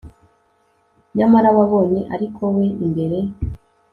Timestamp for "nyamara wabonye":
1.17-2.01